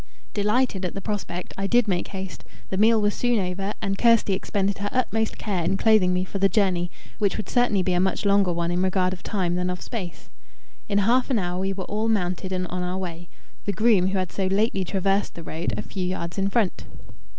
[0.33, 4.33] Delighted at the prospect, I did make haste; the meal was soon over, and Kirsty
[4.33, 6.89] expended her utmost care in clothing me for the journey,
[7.19, 10.31] which would certainly be a much longer one in regard of time than of space.
[10.89, 13.29] In half an hour we were all mounted and on our way
[13.65, 16.85] the groom, who had so lately traversed the road, a few yards in front.